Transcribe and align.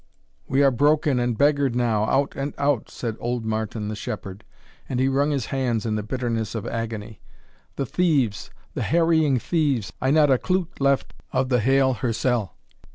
"We 0.47 0.63
are 0.63 0.71
broken 0.71 1.19
and 1.19 1.37
beggared 1.37 1.75
now, 1.75 2.05
out 2.05 2.33
and 2.35 2.55
out," 2.57 2.89
said 2.89 3.17
old 3.19 3.45
Martin 3.45 3.87
the 3.87 3.95
shepherd 3.95 4.43
and 4.89 4.99
he 4.99 5.07
wrung 5.07 5.29
his 5.29 5.45
hands 5.53 5.85
in 5.85 5.93
the 5.93 6.01
bitterness 6.01 6.55
of 6.55 6.65
agony, 6.65 7.21
"the 7.75 7.85
thieves, 7.85 8.49
the 8.73 8.81
harrying 8.81 9.37
thieves 9.37 9.93
I 10.01 10.09
not 10.09 10.31
a 10.31 10.39
cloot 10.39 10.79
left 10.81 11.13
of 11.31 11.49
the 11.49 11.59
haill 11.59 11.93
hirsel!" 11.93 12.55